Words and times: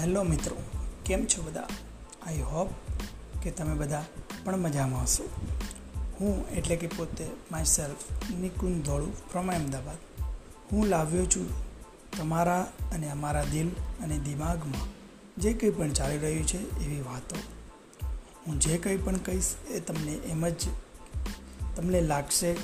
Hello 0.00 0.22
મિત્રો, 0.22 0.56
કેમ 1.04 1.26
છો 1.26 1.42
બધા? 1.42 1.68
આઈ 2.26 2.40
હોપ 2.40 2.68
કે 3.42 3.50
તમે 3.50 3.74
બધા 3.74 4.04
પણ 4.44 4.56
મજામાં 4.56 5.02
હશો. 5.02 5.30
હું 6.20 6.48
એટલે 6.48 6.76
કે 6.76 6.86
પોતે 6.86 7.26
my 7.52 7.64
self 7.64 7.96
Nikunj 8.30 8.86
ધોળું 8.86 9.16
from 9.16 9.52
Ahmedabad 9.52 9.96
હું 10.72 10.86
લાવ્યો 10.86 11.26
છું 11.26 11.46
તમારા 12.18 12.72
અને 12.92 13.10
અમારા 13.10 13.44
દિલ 13.44 13.68
અને 14.02 14.18
દિમાગમાં 14.18 14.88
જે 15.40 15.52
કંઈ 15.52 15.70
પણ 15.70 15.90
ચાલી 15.90 16.18
રહ્યું 16.18 16.46
છે 16.46 16.84
એવી 16.84 17.00
વાતો. 17.00 17.36
હું 18.46 18.60
જે 18.60 18.78
કંઈ 18.78 18.96
પણ 18.96 19.16
કહીશ 19.16 19.54
એ 19.70 19.80
તમને 19.80 20.12
એમ 20.12 20.48
જ 20.48 20.68
તમને 21.76 22.00
લાગશે 22.00 22.54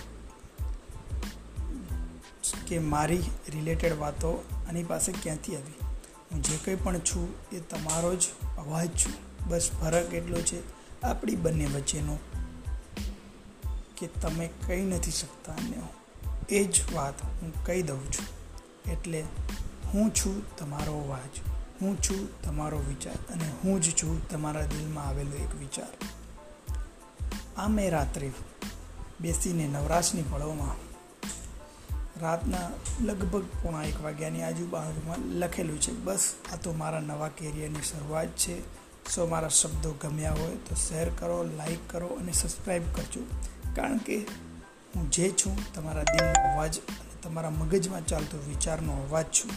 કે 2.67 2.79
મારી 2.79 3.19
રિલેટેડ 3.49 3.99
વાતો 3.99 4.45
આની 4.69 4.85
પાસે 4.85 5.13
ક્યાંથી 5.13 5.57
આવી? 5.57 5.86
હું 6.33 6.43
જે 6.43 6.57
કંઈ 6.65 6.77
પણ 6.77 6.99
છું 6.99 7.51
એ 7.53 7.61
તમારો 7.61 8.17
જ 8.17 8.23
અવાજ 8.59 8.89
છું. 8.89 9.15
બસ 9.49 9.71
ફરક 9.81 10.15
એટલો 10.15 10.41
છે 10.41 10.63
આપણી 11.03 11.37
બંને 11.37 11.67
વચ્ચેનો 11.67 12.19
કે 13.97 14.07
તમે 14.07 14.51
કહી 14.67 14.81
નથી 14.81 15.11
શકતા 15.11 15.53
અને 15.53 15.83
એ 16.49 16.65
જ 16.65 16.95
વાત 16.95 17.25
હું 17.25 17.65
કહી 17.65 17.83
દઉં 17.83 18.13
છું. 18.13 18.27
એટલે 18.93 19.25
હું 19.95 20.15
છું 20.15 20.57
તમારો 20.57 20.93
અવાજ, 20.93 21.41
હું 21.83 22.03
છું 22.03 22.43
તમારો 22.43 22.79
વિચાર 22.79 23.15
અને 23.15 23.53
હું 23.65 23.83
જ 23.83 23.91
છું 23.91 24.29
તમારા 24.29 24.63
દિલમાં 24.63 25.05
આવેલો 25.05 25.37
એક 25.37 25.55
વિચાર. 25.55 25.93
આ 27.57 27.69
મેં 27.69 27.91
રાત્રે 27.91 28.31
બેસીને 29.21 29.67
નવરાશની 29.67 30.23
પળોમાં 30.23 30.86
રાતના 32.21 32.71
લગભગ 33.01 33.43
પોણા 33.43 33.83
એક 33.83 34.03
વાગ્યાની 34.03 34.43
આજુબાજુમાં 34.43 35.19
લખેલું 35.19 35.81
છે, 35.81 35.93
બસ, 35.93 36.35
આ 36.53 36.57
તો 36.57 36.73
મારા 36.73 37.01
નવા 37.01 37.29
કેરિયરની 37.29 37.83
શરૂઆત 37.83 38.29
છે. 38.29 38.61
સો 39.11 39.27
મારા 39.27 39.49
શબ્દો 39.49 39.95
ગમ્યા 40.03 40.33
હોય 40.33 40.51
તો 40.51 40.75
શેર 40.75 41.09
કરો 41.09 41.43
લાઈક 41.57 41.79
કરો 41.91 42.07
અને 42.07 42.33
સબસ્ક્રાઈબ 42.33 42.83
કરજો. 42.83 43.21
કારણ 43.77 43.99
કે 43.99 44.17
હું 44.97 45.11
જે 45.11 45.31
છું, 45.31 45.75
તમારા 45.75 46.03
દિલનો 46.03 46.53
અવાજ 46.53 46.79
અને 46.79 47.23
તમારા 47.23 47.51
મગજમાં 47.51 48.07
ચાલતો 48.07 48.39
વિચારનો 48.39 48.93
અવાજ 48.93 49.25
છું. 49.25 49.51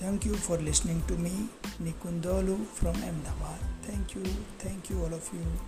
Thank 0.00 0.26
you 0.26 0.34
for 0.34 0.60
listening 0.60 1.02
to 1.08 1.16
me 1.16 1.48
Nikundolu 1.84 2.66
from 2.80 2.94
Ahmedabad. 2.94 3.86
Thank 3.86 4.16
you 4.16 4.22
thank 4.60 4.90
you 4.90 4.98
all 4.98 5.14
of 5.14 5.34
you 5.34 5.58